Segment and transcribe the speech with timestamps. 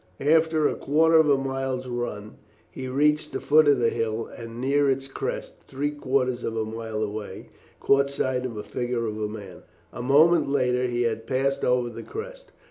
[0.33, 2.37] After a quarter of a mile's run
[2.71, 6.65] he reached the foot of the hill, and near its crest, three quarters of a
[6.65, 9.61] mile away, caught sight of the figure of a man.
[9.93, 12.51] A moment later he had passed over the crest.